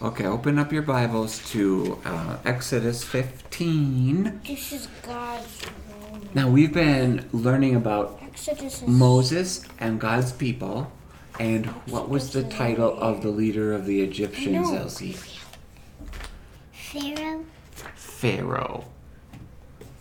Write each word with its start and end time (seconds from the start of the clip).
Okay, 0.00 0.26
open 0.26 0.60
up 0.60 0.72
your 0.72 0.82
Bibles 0.82 1.50
to 1.50 1.98
uh, 2.04 2.36
Exodus 2.44 3.02
15. 3.02 4.42
This 4.46 4.72
is 4.72 4.86
God's. 5.02 5.62
Now, 6.34 6.48
we've 6.48 6.72
been 6.72 7.28
learning 7.32 7.74
about 7.74 8.16
Exodus 8.22 8.86
Moses 8.86 9.64
and 9.80 10.00
God's 10.00 10.30
people. 10.30 10.92
And 11.40 11.66
what 11.86 12.08
was 12.08 12.32
the 12.32 12.44
title 12.44 12.96
of 13.00 13.22
the 13.22 13.30
leader 13.30 13.72
of 13.72 13.86
the 13.86 14.00
Egyptians. 14.00 14.70
Elsie? 14.70 15.16
Pharaoh. 16.70 17.44
Pharaoh. 17.96 18.84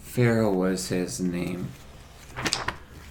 Pharaoh 0.04 0.54
was 0.54 0.90
his 0.90 1.20
name. 1.20 1.70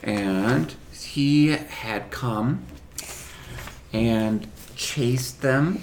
And 0.04 0.72
he 0.92 1.48
had 1.48 2.12
come 2.12 2.64
and 3.92 4.46
chased 4.76 5.42
them. 5.42 5.82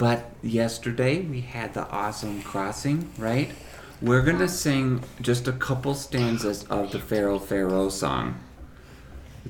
But 0.00 0.30
yesterday 0.42 1.20
we 1.20 1.42
had 1.42 1.74
the 1.74 1.86
awesome 1.90 2.40
crossing, 2.40 3.10
right? 3.18 3.52
We're 4.00 4.22
going 4.22 4.38
to 4.38 4.48
sing 4.48 5.04
just 5.20 5.46
a 5.46 5.52
couple 5.52 5.94
stanzas 5.94 6.64
of 6.70 6.90
the 6.90 6.98
Pharaoh 6.98 7.38
Pharaoh 7.38 7.90
song. 7.90 8.40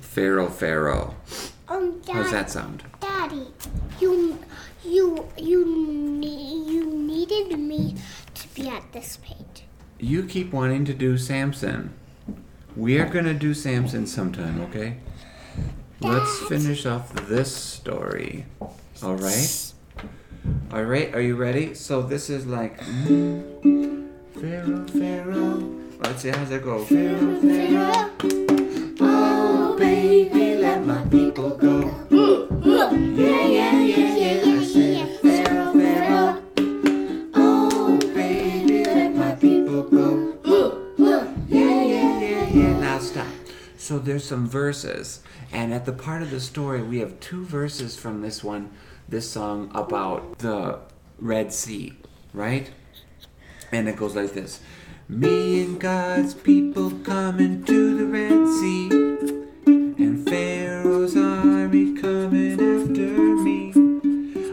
Pharaoh 0.01 0.49
Pharaoh. 0.49 1.15
Um, 1.69 2.01
Dad, 2.01 2.17
How's 2.17 2.33
that 2.33 2.51
sound? 2.51 2.83
Daddy, 2.99 3.47
you, 4.01 4.41
you, 4.85 5.25
you, 5.39 6.21
you 6.21 6.85
needed 6.97 7.57
me 7.57 7.95
to 8.35 8.49
be 8.49 8.69
at 8.69 8.93
this 8.93 9.19
page. 9.23 9.67
You 10.01 10.25
keep 10.25 10.53
wanting 10.53 10.85
to 10.87 10.95
do 10.95 11.17
Samson. 11.17 11.95
We 12.75 12.99
are 12.99 13.07
going 13.07 13.27
to 13.27 13.35
do 13.35 13.55
Samson 13.55 14.05
sometime, 14.05 14.61
okay? 14.63 14.97
Let's 16.01 16.41
finish 16.49 16.87
off 16.87 17.13
this 17.29 17.55
story. 17.55 18.47
All 19.01 19.15
right? 19.15 19.73
All 20.73 20.85
right, 20.85 21.13
are 21.15 21.21
you 21.21 21.37
ready? 21.37 21.75
So 21.75 22.01
this 22.03 22.31
is 22.31 22.47
like 22.47 22.81
Pharaoh, 22.81 24.87
Pharaoh. 24.87 25.77
Let's 26.01 26.23
see 26.23 26.31
how's 26.31 26.51
it 26.51 26.63
go. 26.63 26.85
Pharaoh, 26.85 27.41
Pharaoh. 27.41 28.11
Oh, 29.01 29.77
baby, 29.79 30.57
let 30.57 30.85
my 30.87 31.05
people 31.07 31.51
go. 31.57 31.91
Yeah, 32.11 32.91
yeah, 33.47 33.81
yeah, 33.81 34.17
yeah. 34.17 34.43
I 34.45 34.65
said, 34.65 35.19
Pharaoh, 35.21 35.73
Pharaoh. 35.73 36.43
Oh, 37.35 37.99
baby, 38.15 38.85
let 38.85 39.15
my 39.15 39.35
people 39.35 39.83
go. 39.83 40.33
Yeah, 40.97 41.25
yeah, 41.49 42.21
yeah, 42.21 42.49
yeah. 42.49 42.79
Now 42.81 42.99
stop. 42.99 43.27
So 43.77 43.99
there's 43.99 44.25
some 44.25 44.49
verses, 44.49 45.21
and 45.53 45.75
at 45.75 45.85
the 45.85 45.93
part 45.93 46.23
of 46.23 46.31
the 46.31 46.41
story, 46.41 46.83
we 46.83 47.01
have 47.01 47.19
two 47.21 47.45
verses 47.45 47.97
from 47.97 48.23
this 48.23 48.43
one, 48.45 48.71
this 49.11 49.29
song 49.29 49.71
about 49.75 50.39
the 50.39 50.79
Red 51.19 51.53
Sea, 51.53 51.93
right? 52.33 52.71
And 53.73 53.89
it 53.89 53.97
goes 53.97 54.15
like 54.15 54.33
this 54.33 54.61
Me 55.09 55.63
and 55.65 55.81
God's 55.81 56.33
people 56.33 56.91
coming 57.03 57.65
to 57.65 57.99
the 57.99 58.07
Red 58.07 58.47
Sea, 58.61 58.89
and 60.05 60.29
Pharaoh's 60.29 61.17
army 61.17 61.97
coming 62.01 62.53
after 62.53 63.11
me. 63.43 63.73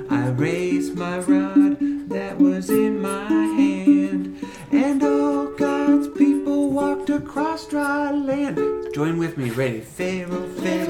I 0.09 0.29
raised 0.29 0.95
my 0.95 1.19
rod 1.19 1.77
that 2.09 2.39
was 2.39 2.71
in 2.71 2.99
my 2.99 3.29
hand, 3.29 4.43
and 4.71 5.03
all 5.03 5.45
God's 5.45 6.07
people 6.17 6.71
walked 6.71 7.11
across 7.11 7.67
dry 7.67 8.11
land. 8.11 8.57
Join 8.91 9.19
with 9.19 9.37
me, 9.37 9.51
ready? 9.51 9.81
Pharaoh, 9.81 10.47
Pharaoh. 10.47 10.86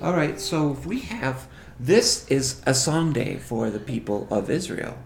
All 0.00 0.12
right, 0.12 0.40
so 0.40 0.78
we 0.84 1.00
have 1.00 1.46
this 1.78 2.26
is 2.28 2.62
a 2.66 2.74
song 2.74 3.12
day 3.12 3.36
for 3.36 3.70
the 3.70 3.78
people 3.78 4.26
of 4.30 4.48
Israel. 4.48 4.98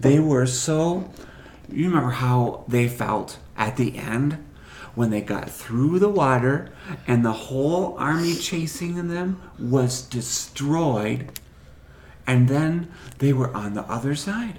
They 0.00 0.18
were 0.18 0.46
so 0.46 1.10
you 1.70 1.88
remember 1.88 2.10
how 2.10 2.64
they 2.66 2.88
felt 2.88 3.38
at 3.56 3.76
the 3.76 3.96
end 3.96 4.44
when 4.94 5.10
they 5.10 5.20
got 5.20 5.50
through 5.50 5.98
the 5.98 6.08
water 6.08 6.72
and 7.06 7.24
the 7.24 7.32
whole 7.32 7.96
army 7.98 8.34
chasing 8.34 9.08
them 9.08 9.40
was 9.58 10.02
destroyed 10.02 11.30
and 12.26 12.48
then 12.48 12.90
they 13.18 13.32
were 13.32 13.54
on 13.54 13.74
the 13.74 13.82
other 13.82 14.14
side 14.14 14.58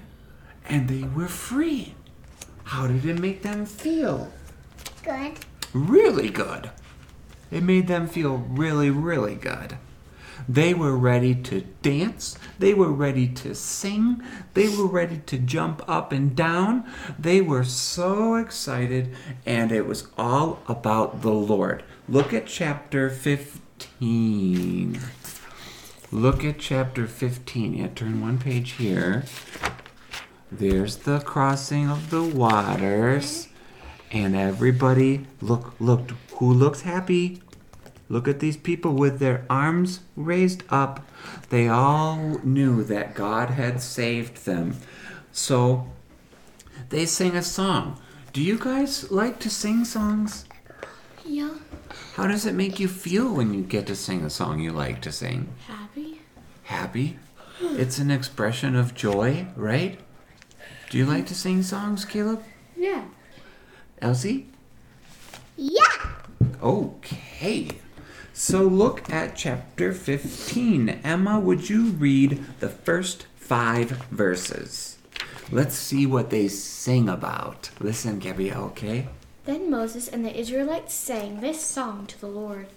and 0.68 0.88
they 0.88 1.06
were 1.06 1.28
free. 1.28 1.94
How 2.64 2.86
did 2.86 3.04
it 3.04 3.18
make 3.18 3.42
them 3.42 3.66
feel? 3.66 4.30
Good. 5.02 5.32
really 5.72 6.28
good. 6.28 6.70
It 7.50 7.62
made 7.62 7.86
them 7.88 8.06
feel 8.06 8.36
really, 8.36 8.90
really 8.90 9.34
good. 9.34 9.76
They 10.48 10.74
were 10.74 10.96
ready 10.96 11.34
to 11.34 11.60
dance. 11.82 12.36
They 12.58 12.74
were 12.74 12.92
ready 12.92 13.28
to 13.28 13.54
sing. 13.54 14.22
They 14.54 14.68
were 14.68 14.86
ready 14.86 15.18
to 15.26 15.38
jump 15.38 15.82
up 15.88 16.12
and 16.12 16.34
down. 16.34 16.90
They 17.18 17.40
were 17.40 17.64
so 17.64 18.36
excited, 18.36 19.14
and 19.46 19.70
it 19.70 19.86
was 19.86 20.08
all 20.16 20.60
about 20.66 21.22
the 21.22 21.30
Lord. 21.30 21.84
Look 22.08 22.32
at 22.32 22.46
chapter 22.46 23.10
15. 23.10 25.00
Look 26.10 26.44
at 26.44 26.58
chapter 26.58 27.06
15. 27.06 27.74
Yeah, 27.74 27.88
turn 27.94 28.20
one 28.20 28.38
page 28.38 28.72
here. 28.72 29.24
There's 30.50 30.96
the 30.96 31.20
crossing 31.20 31.88
of 31.88 32.10
the 32.10 32.24
waters. 32.24 33.46
And 34.10 34.34
everybody 34.34 35.28
look 35.40 35.74
look 35.78 36.10
who 36.40 36.52
looks 36.52 36.80
happy? 36.80 37.42
Look 38.08 38.26
at 38.26 38.40
these 38.40 38.56
people 38.56 38.94
with 38.94 39.18
their 39.18 39.44
arms 39.50 40.00
raised 40.16 40.64
up. 40.70 41.06
They 41.50 41.68
all 41.68 42.40
knew 42.42 42.82
that 42.84 43.14
God 43.14 43.50
had 43.50 43.82
saved 43.82 44.46
them. 44.46 44.78
So 45.32 45.86
they 46.88 47.04
sang 47.04 47.36
a 47.36 47.42
song. 47.42 48.00
Do 48.32 48.40
you 48.42 48.58
guys 48.58 49.10
like 49.10 49.38
to 49.40 49.50
sing 49.50 49.84
songs? 49.84 50.46
Yeah. 51.26 51.56
How 52.14 52.26
does 52.26 52.46
it 52.46 52.54
make 52.54 52.80
you 52.80 52.88
feel 52.88 53.34
when 53.34 53.52
you 53.52 53.60
get 53.62 53.86
to 53.88 53.94
sing 53.94 54.24
a 54.24 54.30
song 54.30 54.60
you 54.60 54.72
like 54.72 55.02
to 55.02 55.12
sing? 55.12 55.52
Happy. 55.66 56.22
Happy? 56.64 57.18
It's 57.60 57.98
an 57.98 58.10
expression 58.10 58.74
of 58.74 58.94
joy, 58.94 59.46
right? 59.56 60.00
Do 60.88 60.96
you 60.96 61.04
like 61.04 61.26
to 61.26 61.34
sing 61.34 61.62
songs, 61.62 62.06
Caleb? 62.06 62.42
Yeah. 62.76 63.04
Elsie? 64.00 64.48
Yeah. 65.58 65.99
Okay. 66.62 67.68
So 68.32 68.62
look 68.62 69.10
at 69.10 69.36
chapter 69.36 69.92
15. 69.92 71.00
Emma, 71.04 71.40
would 71.40 71.68
you 71.68 71.86
read 71.86 72.44
the 72.60 72.68
first 72.68 73.26
five 73.36 73.90
verses? 74.10 74.98
Let's 75.50 75.74
see 75.74 76.06
what 76.06 76.30
they 76.30 76.48
sing 76.48 77.08
about. 77.08 77.70
Listen, 77.80 78.18
Gabrielle, 78.18 78.64
okay? 78.66 79.08
Then 79.44 79.70
Moses 79.70 80.06
and 80.06 80.24
the 80.24 80.38
Israelites 80.38 80.94
sang 80.94 81.40
this 81.40 81.60
song 81.60 82.06
to 82.06 82.20
the 82.20 82.28
Lord 82.28 82.68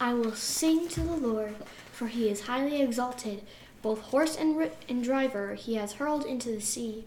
I 0.00 0.12
will 0.12 0.34
sing 0.34 0.88
to 0.88 1.00
the 1.00 1.16
Lord, 1.16 1.54
for 1.92 2.08
he 2.08 2.28
is 2.28 2.42
highly 2.42 2.82
exalted. 2.82 3.42
Both 3.80 4.00
horse 4.00 4.36
and, 4.36 4.56
ri- 4.56 4.70
and 4.88 5.04
driver 5.04 5.54
he 5.54 5.74
has 5.76 5.94
hurled 5.94 6.24
into 6.24 6.50
the 6.50 6.60
sea. 6.60 7.04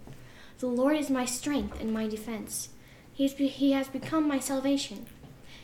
The 0.60 0.68
Lord 0.68 0.96
is 0.96 1.10
my 1.10 1.26
strength 1.26 1.80
and 1.82 1.94
my 1.94 2.08
defense. 2.08 2.70
He 3.14 3.28
be- 3.34 3.48
he 3.48 3.72
has 3.74 3.88
become 3.88 4.28
my 4.28 4.40
salvation. 4.40 5.08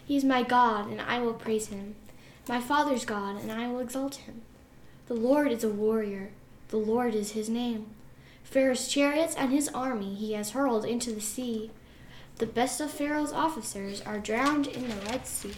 He 0.06 0.18
is 0.18 0.24
my 0.24 0.44
God, 0.44 0.90
and 0.90 1.02
I 1.02 1.20
will 1.20 1.34
praise 1.34 1.68
him. 1.68 1.96
My 2.48 2.60
father's 2.60 3.06
God, 3.06 3.42
and 3.42 3.52
I 3.52 3.68
will 3.68 3.80
exalt 3.80 4.16
him. 4.16 4.42
The 5.08 5.14
Lord 5.14 5.52
is 5.52 5.64
a 5.64 5.70
warrior. 5.70 6.32
The 6.70 6.78
Lord 6.78 7.16
is 7.16 7.32
his 7.32 7.50
name. 7.50 7.88
Pharaoh's 8.44 8.88
chariots 8.88 9.36
and 9.36 9.52
his 9.52 9.70
army 9.70 10.14
he 10.16 10.34
has 10.34 10.52
hurled 10.52 10.86
into 10.86 11.12
the 11.12 11.22
sea. 11.22 11.72
The 12.38 12.46
best 12.46 12.82
of 12.82 12.92
Pharaoh's 12.92 13.32
officers 13.32 14.02
are 14.02 14.20
drowned 14.20 14.68
in 14.68 14.90
the 14.90 14.96
Red 15.08 15.26
Sea. 15.26 15.54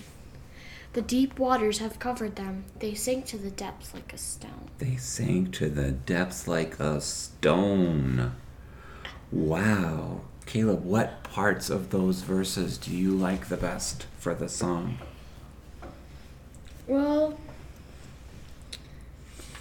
The 0.94 1.02
deep 1.02 1.38
waters 1.40 1.80
have 1.80 2.00
covered 2.00 2.36
them. 2.36 2.66
They 2.80 2.94
sink 2.94 3.26
to 3.28 3.38
the 3.38 3.52
depths 3.52 3.94
like 3.94 4.14
a 4.14 4.18
stone. 4.18 4.70
They 4.78 4.96
sank 4.96 5.52
to 5.56 5.70
the 5.70 5.92
depths 5.92 6.48
like 6.48 6.80
a 6.80 7.02
stone. 7.02 8.34
Wow. 9.32 10.22
Caleb, 10.46 10.86
what 10.86 11.24
parts 11.24 11.70
of 11.70 11.90
those 11.90 12.22
verses 12.22 12.78
do 12.78 12.96
you 12.96 13.12
like 13.12 13.50
the 13.50 13.58
best 13.58 14.06
for 14.20 14.36
the 14.36 14.48
song? 14.48 15.00
Well, 16.88 17.40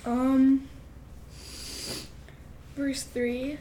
um, 0.04 0.68
verse 2.76 3.02
3. 3.02 3.58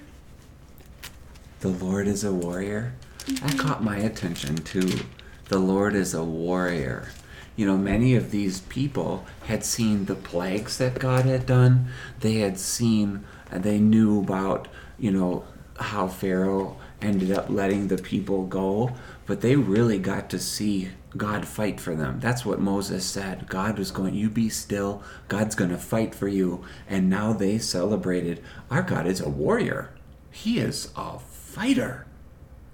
The 1.61 1.69
Lord 1.69 2.07
is 2.07 2.25
a 2.25 2.33
warrior. 2.33 2.93
That 3.41 3.57
caught 3.57 3.81
my 3.81 3.97
attention 3.97 4.57
too. 4.57 4.99
The 5.47 5.59
Lord 5.59 5.95
is 5.95 6.13
a 6.13 6.23
warrior. 6.23 7.09
You 7.55 7.65
know, 7.65 7.77
many 7.77 8.15
of 8.15 8.31
these 8.31 8.61
people 8.61 9.25
had 9.45 9.63
seen 9.63 10.05
the 10.05 10.15
plagues 10.15 10.77
that 10.79 10.99
God 10.99 11.25
had 11.25 11.45
done. 11.45 11.87
They 12.19 12.39
had 12.39 12.59
seen, 12.59 13.23
and 13.49 13.63
they 13.63 13.79
knew 13.79 14.19
about, 14.19 14.67
you 14.99 15.11
know, 15.11 15.45
how 15.79 16.07
Pharaoh 16.07 16.77
ended 17.03 17.31
up 17.31 17.49
letting 17.49 17.87
the 17.87 17.97
people 17.97 18.45
go, 18.45 18.91
but 19.25 19.41
they 19.41 19.55
really 19.55 19.99
got 19.99 20.29
to 20.31 20.39
see 20.39 20.89
God 21.15 21.45
fight 21.45 21.79
for 21.79 21.95
them. 21.95 22.19
That's 22.19 22.45
what 22.45 22.59
Moses 22.59 23.05
said. 23.05 23.47
God 23.47 23.77
was 23.77 23.91
going, 23.91 24.15
You 24.15 24.29
be 24.29 24.49
still, 24.49 25.03
God's 25.27 25.55
going 25.55 25.69
to 25.69 25.77
fight 25.77 26.15
for 26.15 26.27
you. 26.27 26.63
And 26.87 27.09
now 27.09 27.33
they 27.33 27.59
celebrated, 27.59 28.41
Our 28.71 28.81
God 28.81 29.05
is 29.05 29.21
a 29.21 29.29
warrior, 29.29 29.93
He 30.31 30.59
is 30.59 30.89
a 30.95 31.19
fighter. 31.19 32.07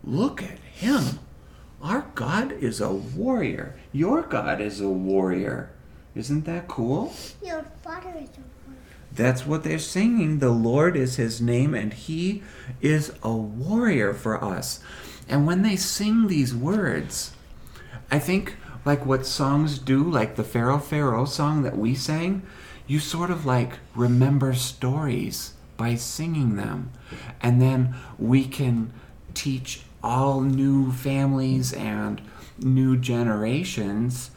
Look 0.03 0.41
at 0.41 0.59
Him. 0.59 1.19
Our 1.81 2.05
God 2.15 2.51
is 2.51 2.81
a 2.81 2.91
warrior. 2.91 3.75
Your 3.91 4.21
God 4.21 4.61
is 4.61 4.81
a 4.81 4.89
warrior. 4.89 5.71
Isn't 6.15 6.45
that 6.45 6.67
cool? 6.67 7.13
Your 7.43 7.65
father 7.83 8.13
is 8.17 8.29
a. 8.29 8.58
That's 9.11 9.45
what 9.45 9.63
they're 9.63 9.79
singing. 9.79 10.39
The 10.39 10.51
Lord 10.51 10.95
is 10.95 11.15
his 11.15 11.41
name, 11.41 11.73
and 11.73 11.93
he 11.93 12.43
is 12.81 13.13
a 13.23 13.33
warrior 13.33 14.13
for 14.13 14.43
us. 14.43 14.79
And 15.27 15.45
when 15.45 15.61
they 15.61 15.75
sing 15.75 16.27
these 16.27 16.55
words, 16.55 17.33
I 18.11 18.19
think 18.19 18.55
like 18.85 19.05
what 19.05 19.25
songs 19.25 19.77
do, 19.77 20.03
like 20.03 20.35
the 20.35 20.43
Pharaoh 20.43 20.79
Pharaoh 20.79 21.25
song 21.25 21.63
that 21.63 21.77
we 21.77 21.93
sang, 21.93 22.41
you 22.87 22.99
sort 22.99 23.29
of 23.29 23.45
like 23.45 23.73
remember 23.93 24.53
stories 24.53 25.53
by 25.77 25.95
singing 25.95 26.55
them. 26.55 26.91
And 27.41 27.61
then 27.61 27.95
we 28.17 28.45
can 28.45 28.91
teach 29.33 29.83
all 30.03 30.41
new 30.41 30.91
families 30.91 31.73
and 31.73 32.21
new 32.57 32.97
generations 32.97 34.31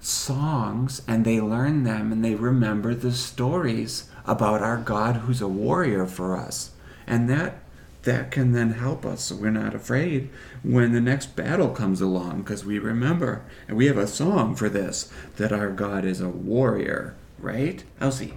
songs 0.00 1.02
and 1.08 1.24
they 1.24 1.40
learn 1.40 1.82
them 1.82 2.12
and 2.12 2.24
they 2.24 2.34
remember 2.34 2.94
the 2.94 3.12
stories 3.12 4.08
about 4.28 4.62
our 4.62 4.76
God 4.76 5.16
who's 5.16 5.40
a 5.40 5.48
warrior 5.48 6.06
for 6.06 6.36
us. 6.36 6.70
And 7.06 7.28
that 7.30 7.62
that 8.02 8.30
can 8.30 8.52
then 8.52 8.72
help 8.72 9.04
us 9.04 9.24
so 9.24 9.34
we're 9.34 9.50
not 9.50 9.74
afraid 9.74 10.30
when 10.62 10.92
the 10.92 11.00
next 11.00 11.34
battle 11.34 11.70
comes 11.70 12.00
along 12.00 12.42
because 12.42 12.64
we 12.64 12.78
remember 12.78 13.42
and 13.66 13.76
we 13.76 13.86
have 13.86 13.98
a 13.98 14.06
song 14.06 14.54
for 14.54 14.68
this 14.68 15.12
that 15.36 15.52
our 15.52 15.70
God 15.70 16.04
is 16.04 16.20
a 16.20 16.28
warrior, 16.28 17.16
right? 17.38 17.82
Elsie. 18.00 18.34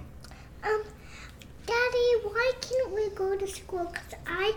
Um, 0.64 0.82
Daddy, 1.64 2.12
why 2.24 2.52
can't 2.60 2.92
we 2.92 3.08
go 3.10 3.36
to 3.36 3.46
school? 3.46 3.86
Cause 3.86 4.18
I, 4.26 4.54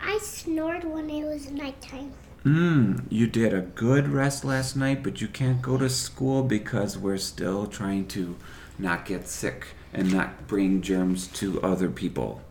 I 0.00 0.18
snored 0.18 0.84
when 0.84 1.08
it 1.08 1.24
was 1.24 1.50
nighttime. 1.50 2.12
Mm, 2.44 3.04
you 3.10 3.26
did 3.26 3.52
a 3.52 3.60
good 3.60 4.08
rest 4.08 4.44
last 4.44 4.76
night, 4.76 5.02
but 5.02 5.20
you 5.20 5.28
can't 5.28 5.60
go 5.60 5.76
to 5.76 5.88
school 5.90 6.42
because 6.42 6.96
we're 6.96 7.18
still 7.18 7.66
trying 7.66 8.06
to 8.08 8.36
not 8.78 9.04
get 9.04 9.28
sick 9.28 9.68
and 9.92 10.12
not 10.12 10.46
bring 10.46 10.80
germs 10.82 11.26
to 11.28 11.60
other 11.62 11.88
people. 11.88 12.42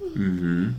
hmm 0.00 0.70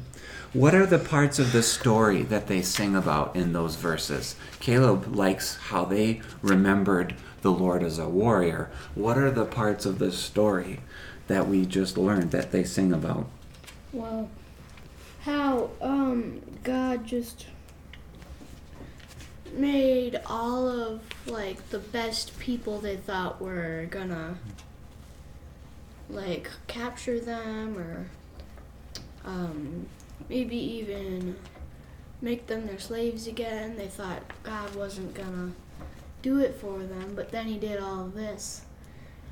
What 0.53 0.73
are 0.73 0.85
the 0.85 0.99
parts 0.99 1.39
of 1.39 1.51
the 1.51 1.63
story 1.63 2.23
that 2.23 2.47
they 2.47 2.61
sing 2.61 2.95
about 2.95 3.35
in 3.35 3.53
those 3.53 3.75
verses? 3.75 4.35
Caleb 4.59 5.15
likes 5.15 5.57
how 5.57 5.85
they 5.85 6.21
remembered 6.41 7.15
the 7.41 7.51
Lord 7.51 7.83
as 7.83 7.99
a 7.99 8.09
warrior. 8.09 8.69
What 8.95 9.17
are 9.17 9.31
the 9.31 9.45
parts 9.45 9.85
of 9.85 9.99
the 9.99 10.11
story 10.11 10.79
that 11.27 11.47
we 11.47 11.65
just 11.65 11.97
learned 11.97 12.31
that 12.31 12.51
they 12.51 12.63
sing 12.63 12.91
about? 12.91 13.27
Well, 13.93 14.29
how 15.21 15.69
um 15.81 16.41
God 16.63 17.05
just 17.05 17.45
Made 19.53 20.19
all 20.27 20.67
of 20.67 21.01
like 21.25 21.69
the 21.69 21.79
best 21.79 22.37
people 22.39 22.79
they 22.79 22.95
thought 22.97 23.41
were 23.41 23.87
gonna 23.89 24.37
like 26.09 26.49
capture 26.67 27.19
them 27.19 27.77
or 27.77 28.07
um, 29.25 29.87
maybe 30.29 30.55
even 30.57 31.35
make 32.21 32.47
them 32.47 32.67
their 32.67 32.79
slaves 32.79 33.27
again. 33.27 33.75
They 33.77 33.87
thought 33.87 34.21
God 34.43 34.73
wasn't 34.75 35.13
gonna 35.13 35.51
do 36.21 36.39
it 36.39 36.55
for 36.55 36.79
them, 36.79 37.13
but 37.15 37.31
then 37.31 37.47
He 37.47 37.57
did 37.57 37.79
all 37.79 38.05
of 38.05 38.13
this. 38.13 38.61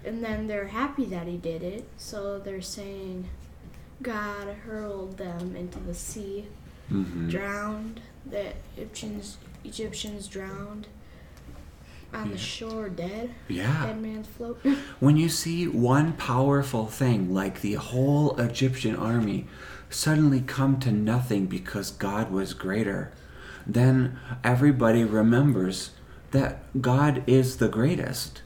And 0.04 0.24
then 0.24 0.48
they're 0.48 0.68
happy 0.68 1.06
that 1.06 1.28
He 1.28 1.38
did 1.38 1.64
it, 1.64 1.88
so 1.98 2.40
they're 2.40 2.62
saying 2.62 3.28
God 4.02 4.48
hurled 4.66 5.18
them 5.18 5.56
into 5.56 5.80
the 5.80 5.94
sea, 5.94 6.48
Mm-hmm. 6.92 7.30
drowned. 7.30 8.02
The 8.28 8.54
Egyptians 8.78 9.38
Egyptians 9.66 10.28
drowned 10.28 10.88
on 12.14 12.32
the 12.32 12.38
shore, 12.38 12.88
dead. 12.90 13.34
Yeah. 13.48 13.88
Dead 13.88 14.02
man's 14.02 14.28
float. 14.28 14.60
When 15.00 15.18
you 15.18 15.28
see 15.28 15.68
one 15.68 16.14
powerful 16.14 16.86
thing 16.86 17.34
like 17.34 17.62
the 17.62 17.74
whole 17.74 18.40
Egyptian 18.40 18.96
army 18.96 19.48
suddenly 19.90 20.42
come 20.42 20.80
to 20.80 20.92
nothing 20.92 21.46
because 21.48 21.92
God 21.92 22.32
was 22.32 22.54
greater, 22.54 23.12
then 23.68 24.18
everybody 24.44 25.04
remembers 25.04 25.92
that 26.32 26.82
God 26.82 27.24
is 27.28 27.58
the 27.58 27.68
greatest. 27.68 28.42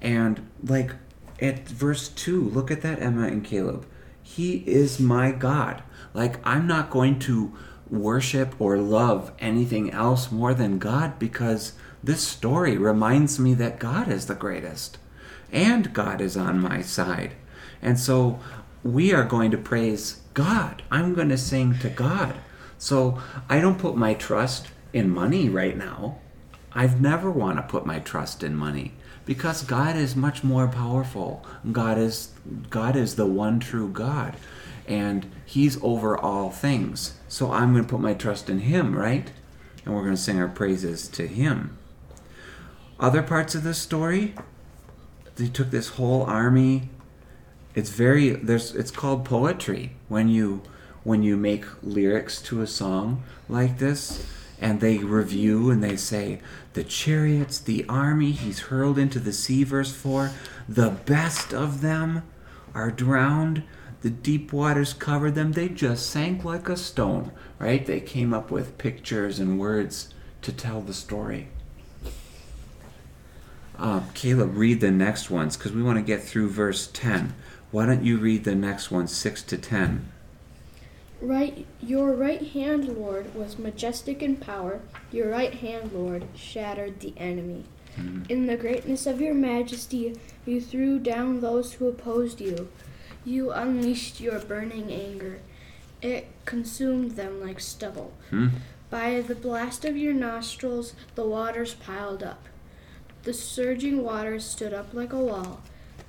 And 0.00 0.48
like 0.62 0.92
at 1.40 1.68
verse 1.68 2.08
2, 2.08 2.40
look 2.40 2.70
at 2.70 2.82
that, 2.82 3.00
Emma 3.00 3.26
and 3.26 3.44
Caleb. 3.44 3.86
He 4.22 4.56
is 4.66 4.98
my 4.98 5.30
God. 5.32 5.82
Like, 6.14 6.44
I'm 6.44 6.66
not 6.66 6.90
going 6.90 7.18
to 7.20 7.52
worship 7.90 8.58
or 8.60 8.78
love 8.78 9.32
anything 9.38 9.90
else 9.90 10.32
more 10.32 10.54
than 10.54 10.78
God 10.78 11.18
because 11.18 11.72
this 12.02 12.26
story 12.26 12.76
reminds 12.76 13.38
me 13.38 13.54
that 13.54 13.78
God 13.78 14.08
is 14.08 14.26
the 14.26 14.34
greatest 14.34 14.98
and 15.52 15.92
God 15.92 16.20
is 16.20 16.36
on 16.36 16.60
my 16.60 16.80
side. 16.80 17.32
And 17.80 17.98
so 17.98 18.40
we 18.82 19.12
are 19.12 19.24
going 19.24 19.50
to 19.50 19.58
praise 19.58 20.20
God. 20.34 20.82
I'm 20.90 21.14
going 21.14 21.28
to 21.28 21.38
sing 21.38 21.78
to 21.78 21.88
God. 21.88 22.36
So 22.78 23.20
I 23.48 23.60
don't 23.60 23.78
put 23.78 23.96
my 23.96 24.14
trust 24.14 24.68
in 24.92 25.10
money 25.10 25.48
right 25.48 25.76
now. 25.76 26.18
I've 26.72 27.00
never 27.00 27.30
want 27.30 27.56
to 27.56 27.62
put 27.62 27.86
my 27.86 28.00
trust 28.00 28.42
in 28.42 28.54
money 28.54 28.92
because 29.24 29.62
God 29.62 29.96
is 29.96 30.14
much 30.14 30.44
more 30.44 30.68
powerful. 30.68 31.44
God 31.72 31.98
is 31.98 32.30
God 32.68 32.96
is 32.96 33.16
the 33.16 33.26
one 33.26 33.60
true 33.60 33.88
God 33.88 34.36
and 34.86 35.30
he's 35.44 35.82
over 35.82 36.16
all 36.16 36.50
things. 36.50 37.18
So 37.28 37.52
I'm 37.52 37.72
going 37.72 37.84
to 37.84 37.90
put 37.90 38.00
my 38.00 38.14
trust 38.14 38.48
in 38.48 38.60
him, 38.60 38.96
right? 38.96 39.30
And 39.84 39.94
we're 39.94 40.02
going 40.02 40.14
to 40.14 40.20
sing 40.20 40.38
our 40.38 40.48
praises 40.48 41.08
to 41.08 41.26
him. 41.26 41.76
Other 42.98 43.22
parts 43.22 43.54
of 43.54 43.62
this 43.62 43.78
story, 43.78 44.34
they 45.36 45.48
took 45.48 45.70
this 45.70 45.90
whole 45.90 46.22
army. 46.22 46.88
It's 47.74 47.90
very 47.90 48.30
there's 48.30 48.74
it's 48.74 48.90
called 48.90 49.24
poetry 49.24 49.92
when 50.08 50.30
you 50.30 50.62
when 51.04 51.22
you 51.22 51.36
make 51.36 51.64
lyrics 51.82 52.40
to 52.42 52.62
a 52.62 52.66
song 52.66 53.22
like 53.48 53.78
this 53.78 54.26
and 54.58 54.80
they 54.80 54.98
review 54.98 55.70
and 55.70 55.84
they 55.84 55.96
say 55.96 56.40
the 56.72 56.82
chariots, 56.82 57.58
the 57.58 57.84
army 57.86 58.32
he's 58.32 58.60
hurled 58.60 58.98
into 58.98 59.20
the 59.20 59.32
sea 59.32 59.62
verse 59.62 59.92
4, 59.92 60.30
the 60.66 60.90
best 60.90 61.52
of 61.52 61.82
them 61.82 62.22
are 62.74 62.90
drowned. 62.90 63.62
The 64.06 64.12
deep 64.12 64.52
waters 64.52 64.92
covered 64.92 65.34
them. 65.34 65.50
They 65.50 65.68
just 65.68 66.08
sank 66.08 66.44
like 66.44 66.68
a 66.68 66.76
stone, 66.76 67.32
right? 67.58 67.84
They 67.84 67.98
came 67.98 68.32
up 68.32 68.52
with 68.52 68.78
pictures 68.78 69.40
and 69.40 69.58
words 69.58 70.14
to 70.42 70.52
tell 70.52 70.80
the 70.80 70.94
story. 70.94 71.48
Uh, 73.76 74.02
Caleb, 74.14 74.56
read 74.56 74.80
the 74.80 74.92
next 74.92 75.28
ones 75.28 75.56
because 75.56 75.72
we 75.72 75.82
want 75.82 75.98
to 75.98 76.04
get 76.04 76.22
through 76.22 76.50
verse 76.50 76.86
10. 76.92 77.34
Why 77.72 77.86
don't 77.86 78.04
you 78.04 78.16
read 78.18 78.44
the 78.44 78.54
next 78.54 78.92
one, 78.92 79.08
6 79.08 79.42
to 79.42 79.58
10? 79.58 80.12
right 81.20 81.66
your 81.82 82.12
right 82.12 82.46
hand, 82.46 82.86
Lord, 82.96 83.34
was 83.34 83.58
majestic 83.58 84.22
in 84.22 84.36
power. 84.36 84.82
Your 85.10 85.30
right 85.30 85.54
hand, 85.54 85.90
Lord, 85.92 86.28
shattered 86.36 87.00
the 87.00 87.12
enemy. 87.16 87.64
In 88.28 88.46
the 88.46 88.56
greatness 88.56 89.04
of 89.06 89.20
your 89.20 89.34
majesty, 89.34 90.14
you 90.44 90.60
threw 90.60 91.00
down 91.00 91.40
those 91.40 91.72
who 91.72 91.88
opposed 91.88 92.40
you. 92.40 92.68
You 93.26 93.50
unleashed 93.50 94.20
your 94.20 94.38
burning 94.38 94.90
anger. 94.92 95.40
It 96.00 96.28
consumed 96.44 97.12
them 97.12 97.40
like 97.44 97.58
stubble. 97.60 98.12
Hmm? 98.30 98.48
By 98.88 99.20
the 99.20 99.34
blast 99.34 99.84
of 99.84 99.96
your 99.96 100.14
nostrils, 100.14 100.94
the 101.16 101.26
waters 101.26 101.74
piled 101.74 102.22
up. 102.22 102.44
The 103.24 103.34
surging 103.34 104.04
waters 104.04 104.44
stood 104.44 104.72
up 104.72 104.94
like 104.94 105.12
a 105.12 105.18
wall. 105.18 105.60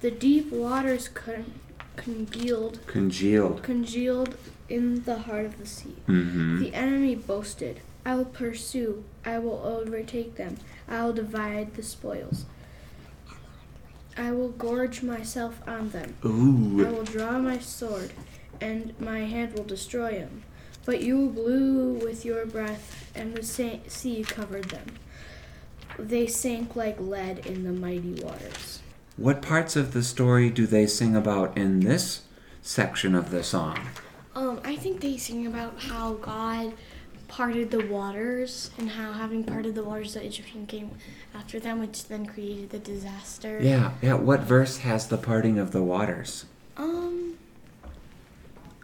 The 0.01 0.11
deep 0.11 0.51
waters 0.51 1.09
con- 1.09 1.53
congealed, 1.95 2.79
Congealed. 2.85 3.63
congealed 3.63 4.37
in 4.69 5.03
the 5.05 5.17
heart 5.19 5.45
of 5.45 5.57
the 5.57 5.65
sea. 5.65 5.95
Mm-hmm. 6.07 6.59
The 6.59 6.73
enemy 6.75 7.15
boasted, 7.15 7.79
I 8.05 8.13
will 8.15 8.25
pursue, 8.25 9.03
I 9.25 9.39
will 9.39 9.59
overtake 9.65 10.35
them, 10.35 10.57
I 10.87 11.03
will 11.03 11.13
divide 11.13 11.73
the 11.73 11.81
spoils. 11.81 12.45
I 14.17 14.31
will 14.31 14.49
gorge 14.49 15.03
myself 15.03 15.61
on 15.67 15.89
them. 15.89 16.15
I 16.23 16.27
will 16.27 17.03
draw 17.03 17.37
my 17.37 17.59
sword, 17.59 18.13
and 18.59 18.99
my 18.99 19.19
hand 19.19 19.53
will 19.53 19.63
destroy 19.63 20.19
them. 20.19 20.43
But 20.85 21.01
you 21.01 21.29
blew 21.29 21.93
with 21.93 22.25
your 22.25 22.45
breath, 22.45 23.11
and 23.13 23.35
the 23.35 23.43
sa- 23.43 23.79
sea 23.87 24.23
covered 24.23 24.65
them. 24.65 24.95
They 25.99 26.27
sank 26.27 26.75
like 26.75 26.99
lead 26.99 27.45
in 27.45 27.63
the 27.63 27.71
mighty 27.71 28.21
waters. 28.23 28.81
What 29.17 29.41
parts 29.41 29.75
of 29.75 29.93
the 29.93 30.03
story 30.03 30.49
do 30.49 30.65
they 30.65 30.87
sing 30.87 31.15
about 31.15 31.57
in 31.57 31.81
this 31.81 32.21
section 32.61 33.15
of 33.15 33.31
the 33.31 33.43
song? 33.43 33.79
Um, 34.35 34.61
I 34.63 34.75
think 34.75 35.01
they 35.01 35.17
sing 35.17 35.47
about 35.47 35.79
how 35.79 36.13
God 36.13 36.73
parted 37.27 37.71
the 37.71 37.85
waters 37.85 38.71
and 38.77 38.91
how 38.91 39.11
having 39.11 39.43
parted 39.43 39.75
the 39.75 39.83
waters, 39.83 40.13
the 40.13 40.25
Egyptian 40.25 40.65
came 40.65 40.91
after 41.35 41.59
them, 41.59 41.79
which 41.79 42.07
then 42.07 42.25
created 42.25 42.69
the 42.69 42.79
disaster. 42.79 43.59
Yeah, 43.61 43.91
yeah. 44.01 44.13
What 44.13 44.41
verse 44.41 44.77
has 44.79 45.07
the 45.07 45.17
parting 45.17 45.59
of 45.59 45.71
the 45.71 45.83
waters? 45.83 46.45
Um, 46.77 47.37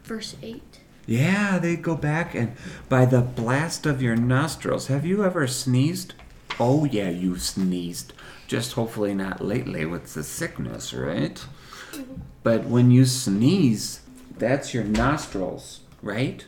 verse 0.03 0.35
eight. 0.41 0.79
Yeah, 1.05 1.59
they 1.59 1.75
go 1.75 1.95
back 1.95 2.33
and 2.33 2.55
by 2.87 3.05
the 3.05 3.21
blast 3.21 3.85
of 3.85 4.01
your 4.01 4.15
nostrils. 4.15 4.87
Have 4.87 5.05
you 5.05 5.23
ever 5.25 5.47
sneezed? 5.47 6.13
Oh, 6.59 6.85
yeah, 6.85 7.09
you 7.09 7.37
sneezed. 7.37 8.13
Just 8.47 8.73
hopefully 8.73 9.13
not 9.13 9.41
lately 9.41 9.85
with 9.85 10.13
the 10.13 10.23
sickness, 10.23 10.93
right? 10.93 11.43
But 12.43 12.65
when 12.65 12.91
you 12.91 13.05
sneeze, 13.05 14.01
that's 14.37 14.73
your 14.73 14.83
nostrils, 14.83 15.81
right? 16.01 16.45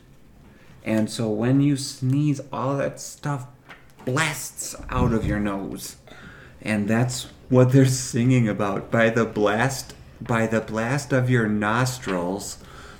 And 0.85 1.09
so 1.09 1.27
when 1.29 1.61
you 1.61 1.75
sneeze, 1.75 2.39
all 2.53 2.77
that 2.77 3.01
stuff 3.01 3.47
blasts 4.05 4.75
out 4.89 5.11
of 5.11 5.25
your 5.25 5.39
nose. 5.39 5.97
And 6.61 6.87
that's 6.87 7.27
what 7.49 7.71
they're 7.71 7.87
singing 7.87 8.47
about. 8.47 8.91
By 8.91 9.09
the 9.09 9.25
blast 9.25 9.95
by 10.21 10.47
the 10.47 10.61
blast 10.61 11.11
of 11.11 11.29
your 11.29 11.47
nostrils, 11.47 12.57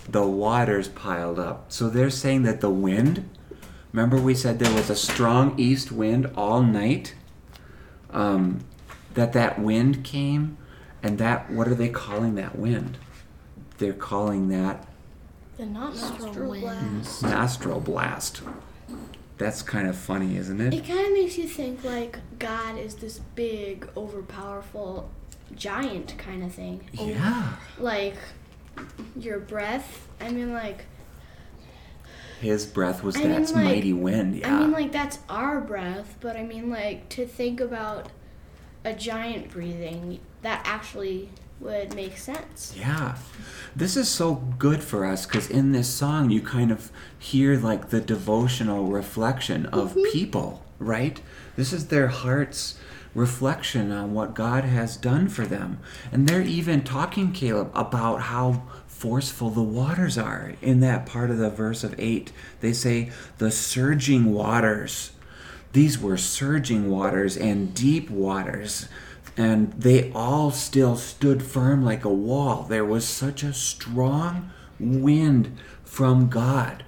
the 0.10 0.28
waters 0.28 0.90
piled 0.90 1.40
up. 1.40 1.72
So 1.72 1.90
they're 1.90 2.10
saying 2.10 2.44
that 2.44 2.60
the 2.60 2.70
wind, 2.70 3.30
remember 3.94 4.18
we 4.18 4.36
said 4.36 4.60
there 4.60 4.74
was 4.74 4.90
a 4.90 4.96
strong 4.96 5.58
east 5.58 5.92
wind 5.92 6.30
all 6.36 6.62
night? 6.62 7.16
Um, 8.12 8.66
that 9.14 9.32
that 9.34 9.60
wind 9.60 10.04
came 10.04 10.58
and 11.02 11.18
that 11.20 11.50
what 11.50 11.68
are 11.68 11.76
they 11.76 11.90
calling 11.90 12.36
that 12.36 12.58
wind? 12.58 12.98
They're 13.78 13.94
calling 13.94 14.50
that 14.50 14.86
The 15.58 15.66
nostril, 15.66 16.12
mm-hmm. 16.12 16.26
Nostril 16.26 16.60
blast. 16.62 17.24
nostril 17.24 17.80
blast. 17.80 18.42
That's 19.38 19.62
kind 19.62 19.88
of 19.88 19.96
funny, 19.98 20.38
isn't 20.38 20.60
it? 20.62 20.74
It 20.74 20.86
kind 20.86 21.06
of 21.08 21.14
makes 21.14 21.38
you 21.38 21.46
think 21.48 21.84
like 21.84 22.20
God 22.40 22.78
is 22.78 22.96
this 22.96 23.20
big, 23.36 23.82
overpowerful 23.96 25.06
giant 25.56 26.18
kind 26.18 26.44
of 26.44 26.54
thing. 26.54 26.82
Yeah. 26.94 27.54
Like 27.78 28.16
your 29.18 29.40
breath. 29.40 30.08
I 30.20 30.30
mean, 30.30 30.54
like 30.54 30.86
His 32.42 32.66
breath 32.66 33.04
was 33.04 33.16
I 33.18 33.22
that 33.24 33.28
mean, 33.42 33.54
like- 33.54 33.64
mighty 33.64 33.94
wind. 33.94 34.36
Yeah. 34.36 34.56
I 34.56 34.60
mean, 34.60 34.72
like 34.72 34.92
that's 34.92 35.20
our 35.30 35.62
breath, 35.62 36.16
but 36.20 36.36
I 36.36 36.44
mean, 36.44 36.70
like 36.70 37.10
to 37.10 37.26
think 37.26 37.60
about 37.62 38.10
a 38.84 38.94
giant 38.94 39.50
breathing, 39.52 40.20
that 40.44 40.62
actually 40.66 41.30
would 41.60 41.96
make 41.96 42.18
sense. 42.18 42.74
Yeah. 42.78 43.16
This 43.76 43.98
is 43.98 44.10
so 44.10 44.36
good 44.36 44.84
for 44.84 45.06
us 45.06 45.26
because 45.26 45.50
in 45.50 45.72
this 45.72 45.88
song 45.88 46.30
you 46.30 46.42
kind 46.42 46.72
of 46.72 46.92
hear 47.18 47.58
like 47.58 47.90
the 47.90 48.02
devotional 48.02 48.86
reflection 48.86 49.66
of 49.68 49.92
mm-hmm. 49.92 50.12
people, 50.12 50.64
right? 50.80 51.22
This 51.56 51.74
is 51.74 51.88
their 51.88 52.08
heart's 52.08 52.78
reflection 53.14 53.92
on 53.92 54.14
what 54.14 54.36
God 54.36 54.66
has 54.66 54.98
done 54.98 55.30
for 55.30 55.46
them. 55.46 55.80
And 56.12 56.28
they're 56.28 56.42
even 56.42 56.84
talking, 56.84 57.32
Caleb, 57.32 57.72
about 57.74 58.24
how 58.24 58.64
forceful 58.88 59.50
the 59.50 59.64
waters 59.64 60.18
are. 60.18 60.54
In 60.62 60.82
that 60.82 61.06
part 61.06 61.32
of 61.32 61.38
the 61.38 61.50
verse 61.50 61.84
of 61.84 61.96
8, 61.98 62.32
they 62.60 62.74
say, 62.74 63.12
the 63.38 63.52
surging 63.52 64.34
waters. 64.34 65.12
These 65.72 66.00
were 66.00 66.18
surging 66.18 66.90
waters 66.90 67.36
and 67.38 67.74
deep 67.74 68.10
waters 68.10 68.88
and 69.38 69.74
they 69.74 70.12
all 70.14 70.52
still 70.52 70.96
stood 70.96 71.44
firm 71.44 71.84
like 71.84 72.06
a 72.06 72.14
wall. 72.14 72.64
There 72.64 72.86
was 72.86 73.06
such 73.06 73.44
a 73.44 73.54
strong 73.54 74.52
wind 74.80 75.58
from 75.84 76.30
God 76.30 76.84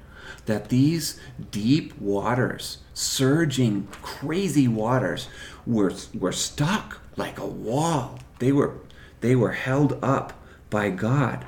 that 0.46 0.70
these 0.70 1.20
deep 1.51 2.00
waters, 2.00 2.80
surging, 2.94 3.88
crazy 4.01 4.68
waters, 4.68 5.27
were, 5.66 5.94
were 6.18 6.32
stuck 6.32 7.01
like 7.18 7.38
a 7.38 7.46
wall. 7.46 8.20
They 8.39 8.51
were, 8.51 8.75
they 9.20 9.36
were 9.36 9.51
held 9.51 10.00
up 10.01 10.34
by 10.70 10.89
God. 10.89 11.46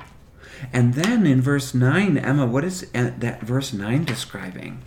And 0.72 0.94
then 0.94 1.26
in 1.26 1.40
verse 1.40 1.74
9, 1.74 2.18
Emma, 2.18 2.44
what 2.44 2.64
is 2.64 2.90
uh, 2.94 3.12
that 3.18 3.40
verse 3.40 3.72
9 3.72 4.04
describing? 4.04 4.82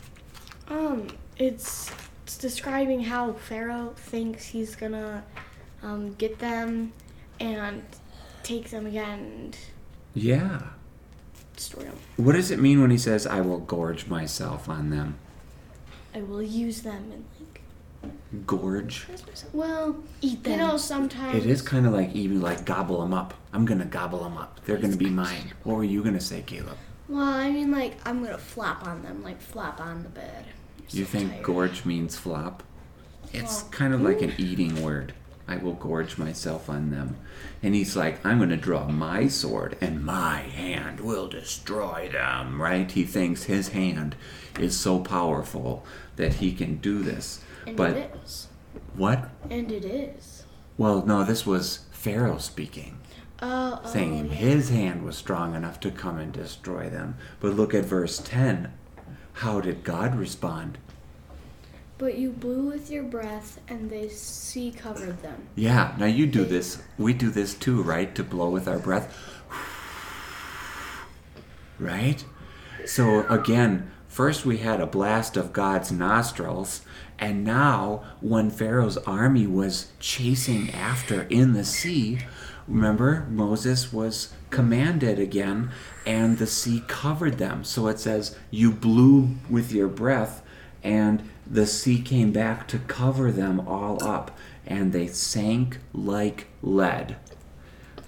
Um, 0.68 1.08
it's 1.38 1.92
it's 2.24 2.38
describing 2.38 3.02
how 3.02 3.34
Pharaoh 3.34 3.94
thinks 3.98 4.46
he's 4.48 4.76
gonna 4.76 5.24
um, 5.84 6.14
get 6.16 6.40
them 6.40 6.94
and 7.40 7.84
take 8.44 8.70
them 8.70 8.86
again 8.88 9.20
and 9.20 9.58
Yeah. 10.16 10.62
destroy 11.56 11.84
them. 11.84 11.98
What 12.18 12.34
does 12.34 12.52
it 12.52 12.60
mean 12.60 12.82
when 12.82 12.92
he 12.92 12.98
says, 12.98 13.28
I 13.28 13.42
will 13.42 13.60
gorge 13.60 14.08
myself 14.08 14.68
on 14.70 14.90
them? 14.90 15.16
I 16.16 16.22
will 16.22 16.42
use 16.44 16.82
them 16.82 17.12
and 17.12 17.26
like 17.40 17.62
Gorge? 18.48 19.08
Well, 19.54 19.96
eat 20.22 20.44
them. 20.44 20.54
you 20.54 20.58
know, 20.58 20.78
sometimes 20.78 21.38
It 21.38 21.50
is 21.50 21.62
kind 21.62 21.86
of 21.86 21.94
like 21.94 22.14
even 22.16 22.42
like 22.42 22.66
gobble 22.66 23.02
them 23.02 23.14
up. 23.14 23.34
I'm 23.54 23.66
gonna 23.66 23.86
gobble 23.86 24.24
them 24.24 24.38
up. 24.38 24.60
They're 24.66 24.78
gonna 24.78 24.98
be 24.98 25.10
mine. 25.10 25.54
What 25.64 25.78
were 25.78 25.84
you 25.84 26.04
gonna 26.04 26.20
say, 26.20 26.42
Caleb? 26.42 26.78
Well, 27.08 27.24
I 27.24 27.50
mean, 27.52 27.72
like 27.72 27.96
I'm 28.06 28.24
gonna 28.24 28.38
flop 28.38 28.86
on 28.88 29.04
them, 29.04 29.24
like 29.24 29.40
flop 29.42 29.80
on 29.80 30.04
the 30.04 30.10
bed. 30.10 30.46
I'm 30.80 30.86
You 30.90 31.06
so 31.06 31.12
think 31.12 31.32
tired. 31.32 31.44
gorge 31.44 31.86
means 31.86 32.18
flop? 32.18 32.64
It's 33.32 33.62
Well, 33.64 33.72
kind 33.72 33.94
of 33.94 34.02
like 34.02 34.22
an 34.22 34.34
eating 34.38 34.82
word. 34.84 35.14
I 35.48 35.58
will 35.58 35.74
gorge 35.74 36.18
myself 36.18 36.70
on 36.70 36.92
them. 36.92 37.18
And 37.62 37.76
he's 37.76 37.96
like, 37.96 38.26
I'm 38.26 38.40
gonna 38.40 38.58
draw 38.58 38.88
my 38.88 39.28
sword 39.28 39.78
and 39.82 40.06
my 40.06 40.40
hand 40.40 41.02
will 41.02 41.28
destroy 41.28 42.10
them, 42.12 42.62
right? 42.62 42.90
He 42.90 43.04
thinks 43.04 43.44
his 43.44 43.70
hand 43.70 44.16
is 44.60 44.78
so 44.78 45.00
powerful 45.00 45.86
that 46.16 46.36
he 46.36 46.54
can 46.54 46.78
do 46.78 47.02
this. 47.02 47.42
And 47.66 47.76
but 47.76 47.98
it 47.98 48.16
is. 48.24 48.48
what? 48.96 49.30
And 49.50 49.72
it 49.72 49.86
is. 49.86 50.44
Well, 50.78 51.06
no, 51.06 51.24
this 51.24 51.46
was 51.46 51.86
Pharaoh 51.92 52.38
speaking. 52.38 53.00
Oh, 53.42 53.82
oh, 53.84 53.90
saying 53.90 54.28
yeah. 54.28 54.34
his 54.34 54.70
hand 54.70 55.04
was 55.04 55.18
strong 55.18 55.56
enough 55.56 55.80
to 55.82 55.92
come 55.92 56.18
and 56.18 56.32
destroy 56.32 56.90
them. 56.90 57.16
But 57.42 57.56
look 57.56 57.74
at 57.74 57.84
verse 57.86 58.20
10. 58.20 58.72
How 59.34 59.60
did 59.60 59.84
God 59.84 60.16
respond? 60.16 60.78
But 62.04 62.18
you 62.18 62.32
blew 62.32 62.66
with 62.66 62.92
your 62.92 63.04
breath, 63.04 63.62
and 63.70 63.90
the 63.90 64.10
sea 64.10 64.72
covered 64.72 65.22
them. 65.22 65.48
Yeah, 65.56 65.96
now 65.98 66.06
you 66.06 66.28
do 66.28 66.44
this. 66.44 66.82
We 66.98 67.14
do 67.14 67.30
this 67.30 67.54
too, 67.54 67.82
right? 67.82 68.14
To 68.16 68.26
blow 68.26 68.50
with 68.50 68.68
our 68.68 68.78
breath. 68.78 69.18
Right? 71.80 72.24
So 72.86 73.26
again, 73.28 73.90
first 74.10 74.46
we 74.46 74.58
had 74.58 74.82
a 74.82 74.86
blast 74.86 75.38
of 75.38 75.54
God's 75.54 75.94
nostrils, 75.94 76.82
and 77.18 77.46
now 77.46 78.04
when 78.20 78.52
Pharaoh's 78.52 78.98
army 78.98 79.48
was 79.48 79.94
chasing 80.02 80.72
after 80.72 81.22
in 81.30 81.54
the 81.54 81.64
sea, 81.64 82.20
remember 82.68 83.26
Moses 83.30 83.94
was 83.94 84.34
commanded 84.50 85.20
again, 85.20 85.72
and 86.06 86.38
the 86.38 86.48
sea 86.48 86.84
covered 86.88 87.38
them. 87.38 87.64
So 87.64 87.88
it 87.88 87.98
says, 87.98 88.38
You 88.52 88.72
blew 88.72 89.38
with 89.50 89.72
your 89.72 89.88
breath, 89.88 90.42
and 90.84 91.28
the 91.50 91.66
sea 91.66 92.02
came 92.02 92.32
back 92.32 92.68
to 92.70 92.80
cover 92.80 93.32
them 93.32 93.60
all 93.68 94.04
up, 94.04 94.38
and 94.66 94.94
they 94.94 95.08
sank 95.08 95.80
like 95.94 96.48
lead. 96.62 97.16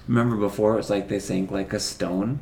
Remember 0.08 0.36
before 0.36 0.74
it 0.74 0.78
was 0.78 0.90
like 0.90 1.08
they 1.08 1.20
sank 1.20 1.52
like 1.52 1.74
a 1.74 1.80
stone? 1.80 2.40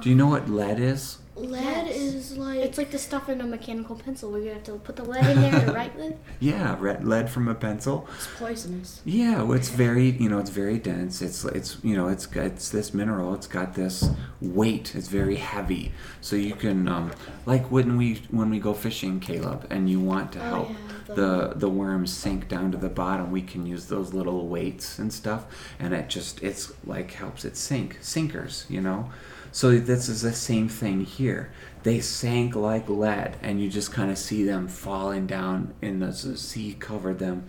Do 0.00 0.10
you 0.10 0.14
know 0.14 0.26
what 0.26 0.50
lead 0.50 0.80
is? 0.80 1.18
Lead 1.42 1.86
Yes. 1.86 1.96
is 1.96 2.38
like 2.38 2.60
It's 2.60 2.78
like 2.78 2.90
the 2.90 2.98
stuff 2.98 3.28
in 3.28 3.40
a 3.40 3.46
mechanical 3.46 3.96
pencil 3.96 4.30
where 4.30 4.40
you 4.40 4.50
have 4.50 4.62
to 4.64 4.72
put 4.78 4.96
the 4.96 5.04
lead 5.04 5.26
in 5.26 5.40
there 5.40 5.66
to 5.66 5.72
write 5.72 5.96
with. 5.96 6.14
Yeah, 6.40 6.76
red 6.78 7.04
lead 7.04 7.30
from 7.30 7.48
a 7.48 7.54
pencil. 7.54 8.06
it's 8.16 8.28
poisonous. 8.38 9.00
Yeah, 9.04 9.42
well, 9.42 9.52
it's 9.56 9.68
very, 9.68 10.10
you 10.10 10.28
know, 10.28 10.38
it's 10.38 10.50
very 10.50 10.78
dense. 10.78 11.20
It's, 11.22 11.44
it's, 11.44 11.76
you 11.82 11.96
know, 11.96 12.08
it's 12.08 12.26
it's 12.34 12.68
this 12.70 12.94
mineral. 12.94 13.34
It's 13.34 13.46
got 13.46 13.74
this 13.74 14.10
weight. 14.40 14.94
It's 14.94 15.08
very 15.08 15.36
heavy. 15.36 15.92
So 16.20 16.36
you 16.36 16.54
can, 16.54 16.88
um, 16.88 17.12
like 17.46 17.70
when 17.70 17.96
we 17.96 18.22
when 18.30 18.50
we 18.50 18.58
go 18.58 18.74
fishing, 18.74 19.20
Caleb, 19.20 19.66
and 19.70 19.88
you 19.90 20.00
want 20.00 20.32
to 20.32 20.38
Oh, 20.40 20.48
help 20.54 20.68
yeah, 20.70 20.76
the- 21.14 21.52
the 21.54 21.68
worms 21.68 22.12
sink 22.12 22.48
down 22.48 22.72
to 22.72 22.78
the 22.78 22.88
bottom, 22.88 23.30
we 23.30 23.42
can 23.42 23.66
use 23.66 23.86
those 23.86 24.12
little 24.12 24.48
weights 24.48 24.98
and 24.98 25.12
stuff, 25.12 25.46
and 25.78 25.92
it 25.94 26.08
just 26.08 26.42
it's 26.42 26.72
like 26.84 27.12
helps 27.12 27.44
it 27.44 27.56
sink, 27.56 27.98
sinkers, 28.00 28.66
you 28.68 28.80
know. 28.80 29.10
So 29.50 29.78
this 29.78 30.08
is 30.08 30.22
the 30.22 30.32
same 30.32 30.68
thing 30.68 31.04
here. 31.04 31.50
They 31.82 32.00
sank 32.00 32.54
like 32.54 32.88
lead, 32.88 33.36
and 33.42 33.60
you 33.60 33.68
just 33.68 33.92
kind 33.92 34.10
of 34.10 34.18
see 34.18 34.44
them 34.44 34.68
falling 34.68 35.26
down, 35.26 35.74
and 35.82 36.00
the 36.00 36.12
sea 36.12 36.74
covered 36.78 37.18
them, 37.18 37.44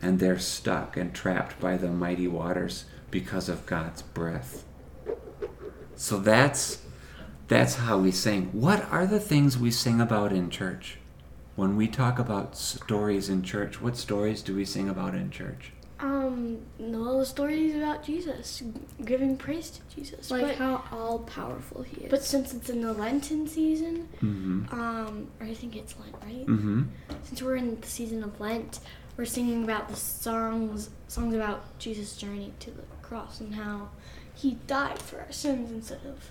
and 0.00 0.18
they're 0.18 0.38
stuck 0.38 0.96
and 0.96 1.12
trapped 1.12 1.58
by 1.60 1.76
the 1.76 1.88
mighty 1.88 2.28
waters 2.28 2.84
because 3.10 3.48
of 3.48 3.66
God's 3.66 4.02
breath. 4.02 4.64
So 5.96 6.18
that's 6.18 6.78
that's 7.48 7.76
how 7.76 7.98
we 7.98 8.10
sing. 8.12 8.50
What 8.52 8.84
are 8.92 9.06
the 9.06 9.18
things 9.18 9.56
we 9.58 9.70
sing 9.70 10.00
about 10.00 10.32
in 10.32 10.50
church? 10.50 10.97
When 11.58 11.74
we 11.74 11.88
talk 11.88 12.20
about 12.20 12.56
stories 12.56 13.28
in 13.28 13.42
church, 13.42 13.80
what 13.82 13.96
stories 13.96 14.42
do 14.42 14.54
we 14.54 14.64
sing 14.64 14.88
about 14.88 15.16
in 15.16 15.28
church? 15.32 15.72
Um, 15.98 16.58
no, 16.78 17.18
the 17.18 17.26
stories 17.26 17.74
about 17.74 18.04
Jesus, 18.04 18.62
giving 19.04 19.36
praise 19.36 19.70
to 19.70 19.80
Jesus. 19.92 20.30
Like 20.30 20.42
but, 20.42 20.54
how 20.54 20.84
all 20.92 21.18
powerful 21.18 21.82
he 21.82 22.02
is. 22.04 22.10
but 22.12 22.22
since 22.22 22.54
it's 22.54 22.70
in 22.70 22.80
the 22.82 22.92
Lenten 22.92 23.48
season, 23.48 24.08
Mm-hmm. 24.22 24.72
um, 24.72 25.26
or 25.40 25.46
I 25.48 25.54
think 25.54 25.74
it's 25.74 25.96
Lent, 25.98 26.14
right? 26.22 26.46
Mm-hmm. 26.46 26.82
Since 27.24 27.42
we're 27.42 27.56
in 27.56 27.80
the 27.80 27.86
season 27.88 28.22
of 28.22 28.38
Lent, 28.38 28.78
we're 29.16 29.24
singing 29.24 29.64
about 29.64 29.88
the 29.88 29.96
songs, 29.96 30.90
songs 31.08 31.34
about 31.34 31.76
Jesus' 31.80 32.16
journey 32.16 32.52
to 32.60 32.70
the 32.70 32.82
cross 33.02 33.40
and 33.40 33.56
how 33.56 33.88
he 34.32 34.58
died 34.68 35.00
for 35.00 35.18
our 35.22 35.32
sins 35.32 35.72
instead 35.72 36.06
of. 36.06 36.30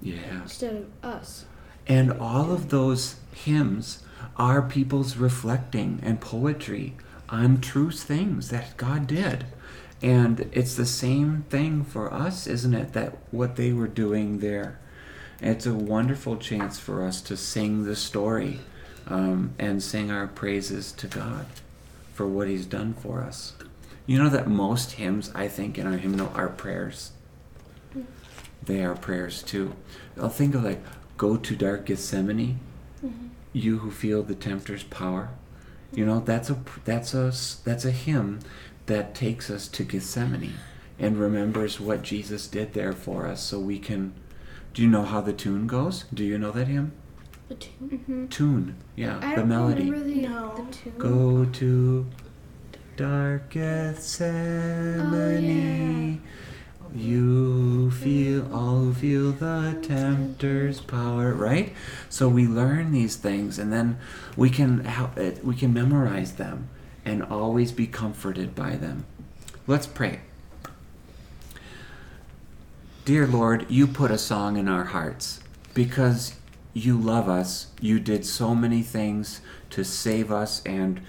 Yeah. 0.00 0.42
instead 0.42 0.76
of 0.76 0.86
us. 1.04 1.44
And 1.88 2.12
all 2.12 2.52
of 2.52 2.68
those 2.68 3.16
hymns 3.34 4.04
are 4.36 4.62
people's 4.62 5.16
reflecting 5.16 6.00
and 6.02 6.20
poetry 6.20 6.94
on 7.28 7.60
true 7.60 7.90
things 7.90 8.50
that 8.50 8.76
God 8.76 9.06
did. 9.06 9.46
And 10.00 10.48
it's 10.52 10.76
the 10.76 10.86
same 10.86 11.44
thing 11.50 11.84
for 11.84 12.12
us, 12.12 12.46
isn't 12.46 12.74
it? 12.74 12.92
That 12.92 13.18
what 13.30 13.56
they 13.56 13.72
were 13.72 13.88
doing 13.88 14.38
there. 14.38 14.78
It's 15.40 15.66
a 15.66 15.74
wonderful 15.74 16.36
chance 16.36 16.78
for 16.78 17.04
us 17.04 17.20
to 17.22 17.36
sing 17.36 17.84
the 17.84 17.96
story 17.96 18.60
um, 19.06 19.54
and 19.58 19.82
sing 19.82 20.10
our 20.10 20.26
praises 20.26 20.92
to 20.92 21.06
God 21.06 21.46
for 22.14 22.26
what 22.26 22.48
He's 22.48 22.66
done 22.66 22.94
for 22.94 23.22
us. 23.22 23.54
You 24.06 24.18
know 24.18 24.28
that 24.30 24.48
most 24.48 24.92
hymns, 24.92 25.30
I 25.34 25.48
think, 25.48 25.78
in 25.78 25.86
our 25.86 25.98
hymnal 25.98 26.32
are 26.34 26.48
prayers. 26.48 27.12
They 28.64 28.84
are 28.84 28.94
prayers 28.94 29.42
too. 29.42 29.74
I'll 30.20 30.28
think 30.28 30.54
of 30.54 30.64
like, 30.64 30.82
go 31.16 31.36
to 31.36 31.56
dark 31.56 31.86
Gethsemane, 31.86 32.58
you 33.58 33.78
who 33.78 33.90
feel 33.90 34.22
the 34.22 34.34
tempter's 34.34 34.82
power. 34.84 35.30
You 35.92 36.04
know, 36.06 36.20
that's 36.20 36.50
a 36.50 36.58
that's 36.84 37.14
a 37.14 37.32
that's 37.64 37.84
a 37.84 37.90
hymn 37.90 38.40
that 38.86 39.14
takes 39.14 39.50
us 39.50 39.68
to 39.68 39.84
Gethsemane 39.84 40.54
and 40.98 41.16
remembers 41.18 41.80
what 41.80 42.02
Jesus 42.02 42.46
did 42.46 42.72
there 42.74 42.92
for 42.92 43.26
us, 43.26 43.42
so 43.42 43.58
we 43.58 43.78
can. 43.78 44.12
Do 44.74 44.82
you 44.82 44.88
know 44.88 45.02
how 45.04 45.20
the 45.22 45.32
tune 45.32 45.66
goes? 45.66 46.04
Do 46.12 46.24
you 46.24 46.38
know 46.38 46.52
that 46.52 46.68
hymn? 46.68 46.92
The 47.48 47.54
tune? 47.54 47.88
Mm-hmm. 47.90 48.26
Tune, 48.28 48.76
yeah, 48.96 49.18
I 49.22 49.30
the 49.30 49.36
don't 49.40 49.48
melody. 49.48 49.90
remember 49.90 50.06
the, 50.06 50.20
No. 50.28 50.54
the 50.56 50.72
tune. 50.72 50.92
Go 50.98 51.44
to 51.46 52.06
dark 52.96 53.48
Gethsemane. 54.68 56.20
oh 56.84 56.88
You 56.94 57.90
feel 57.92 58.27
all 58.40 58.78
who 58.78 58.94
feel 58.94 59.32
the 59.32 59.78
tempter's 59.82 60.80
power, 60.80 61.32
right? 61.32 61.72
So 62.08 62.28
we 62.28 62.46
learn 62.46 62.92
these 62.92 63.16
things, 63.16 63.58
and 63.58 63.72
then 63.72 63.98
we 64.36 64.50
can 64.50 64.84
help 64.84 65.16
it. 65.16 65.44
We 65.44 65.54
can 65.54 65.72
memorize 65.72 66.32
them, 66.32 66.68
and 67.04 67.22
always 67.22 67.72
be 67.72 67.86
comforted 67.86 68.54
by 68.54 68.76
them. 68.76 69.06
Let's 69.66 69.86
pray. 69.86 70.20
Dear 73.04 73.26
Lord, 73.26 73.66
you 73.70 73.86
put 73.86 74.10
a 74.10 74.18
song 74.18 74.56
in 74.56 74.68
our 74.68 74.84
hearts 74.84 75.40
because 75.72 76.34
you 76.74 76.98
love 76.98 77.28
us. 77.28 77.68
You 77.80 78.00
did 78.00 78.26
so 78.26 78.54
many 78.54 78.82
things 78.82 79.40
to 79.70 79.84
save 79.84 80.30
us 80.30 80.62
and 80.64 81.00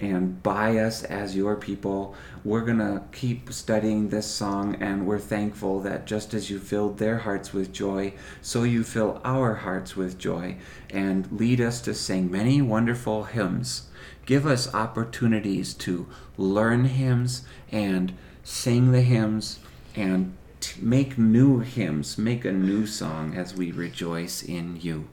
and 0.00 0.42
buy 0.42 0.78
us 0.78 1.02
as 1.04 1.36
your 1.36 1.56
people. 1.56 2.14
We're 2.44 2.64
going 2.64 2.78
to 2.78 3.02
keep 3.12 3.52
studying 3.52 4.08
this 4.08 4.26
song 4.26 4.76
and 4.80 5.06
we're 5.06 5.18
thankful 5.18 5.80
that 5.80 6.06
just 6.06 6.34
as 6.34 6.50
you 6.50 6.58
filled 6.58 6.98
their 6.98 7.18
hearts 7.18 7.52
with 7.52 7.72
joy, 7.72 8.14
so 8.42 8.62
you 8.62 8.84
fill 8.84 9.20
our 9.24 9.56
hearts 9.56 9.96
with 9.96 10.18
joy 10.18 10.56
and 10.90 11.30
lead 11.32 11.60
us 11.60 11.80
to 11.82 11.94
sing 11.94 12.30
many 12.30 12.60
wonderful 12.62 13.24
hymns. 13.24 13.88
Give 14.26 14.46
us 14.46 14.74
opportunities 14.74 15.74
to 15.74 16.06
learn 16.36 16.84
hymns 16.84 17.44
and 17.72 18.12
sing 18.44 18.92
the 18.92 19.02
hymns 19.02 19.58
and 19.94 20.36
t- 20.60 20.80
make 20.82 21.16
new 21.18 21.60
hymns, 21.60 22.18
make 22.18 22.44
a 22.44 22.52
new 22.52 22.86
song 22.86 23.34
as 23.34 23.54
we 23.54 23.72
rejoice 23.72 24.42
in 24.42 24.78
you. 24.80 25.08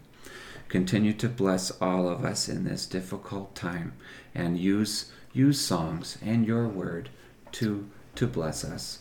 Continue 0.67 1.13
to 1.13 1.29
bless 1.29 1.71
all 1.79 2.09
of 2.09 2.25
us 2.25 2.49
in 2.49 2.65
this 2.65 2.85
difficult 2.85 3.55
time 3.55 3.93
and 4.35 4.59
use 4.59 5.11
use 5.33 5.59
songs 5.59 6.17
and 6.23 6.45
your 6.45 6.67
word 6.67 7.09
to 7.53 7.89
to 8.15 8.27
bless 8.27 8.63
us. 8.63 8.99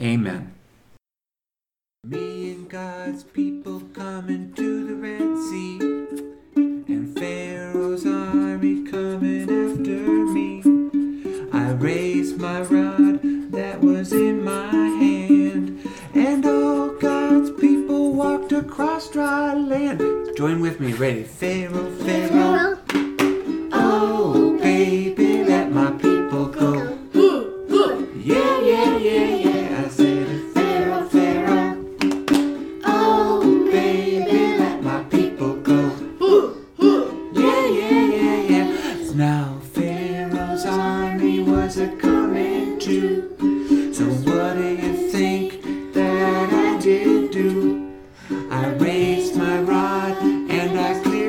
Amen. 0.00 0.54
Me 2.04 2.52
and 2.52 2.68
God's 2.68 3.24
people 3.24 3.80
coming 3.92 4.52
to 4.54 4.86
the 4.86 4.94
Red 4.94 5.36
Sea 5.48 5.78
and 6.86 7.18
Pharaoh's 7.18 8.06
army 8.06 8.84
coming 8.84 9.42
after 9.42 10.26
me. 10.32 10.62
I 11.52 11.72
raised 11.72 12.38
my 12.38 12.62
rod 12.62 13.20
that 13.52 13.80
was 13.80 14.12
in 14.12 14.44
my 14.44 14.70
hand, 14.72 15.80
and 16.14 16.46
all 16.46 16.90
God's 16.90 17.50
people 17.50 18.12
walked 18.12 18.52
across 18.52 19.10
dry 19.10 19.54
land. 19.54 20.00
Join 20.36 20.60
with 20.60 20.78
me, 20.80 20.92
ready? 20.92 21.24
Pharaoh, 21.24 21.90
Pharaoh, 21.96 22.77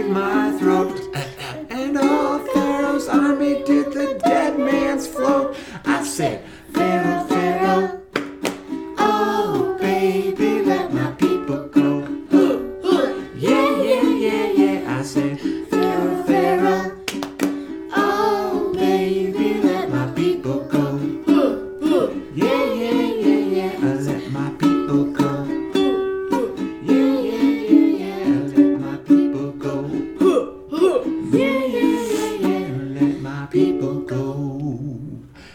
my 0.09 0.38